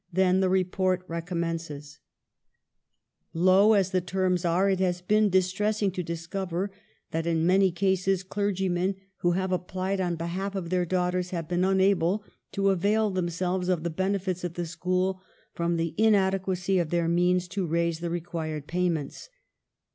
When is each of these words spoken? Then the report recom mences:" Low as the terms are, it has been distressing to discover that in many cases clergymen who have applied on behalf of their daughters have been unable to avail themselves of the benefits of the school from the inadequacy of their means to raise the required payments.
Then 0.11 0.39
the 0.39 0.49
report 0.49 1.07
recom 1.07 1.41
mences:" 1.41 1.99
Low 3.49 3.73
as 3.73 3.91
the 3.91 4.01
terms 4.01 4.43
are, 4.43 4.67
it 4.67 4.79
has 4.79 4.99
been 4.99 5.29
distressing 5.29 5.91
to 5.91 6.01
discover 6.01 6.71
that 7.11 7.27
in 7.27 7.45
many 7.45 7.69
cases 7.71 8.23
clergymen 8.23 8.95
who 9.17 9.33
have 9.33 9.51
applied 9.51 10.01
on 10.01 10.15
behalf 10.15 10.55
of 10.55 10.71
their 10.71 10.85
daughters 10.85 11.29
have 11.29 11.47
been 11.47 11.63
unable 11.63 12.23
to 12.53 12.71
avail 12.71 13.11
themselves 13.11 13.69
of 13.69 13.83
the 13.83 13.91
benefits 13.91 14.43
of 14.43 14.55
the 14.55 14.65
school 14.65 15.21
from 15.53 15.75
the 15.77 15.93
inadequacy 15.99 16.79
of 16.79 16.89
their 16.89 17.07
means 17.07 17.47
to 17.49 17.67
raise 17.67 17.99
the 17.99 18.09
required 18.09 18.65
payments. 18.65 19.29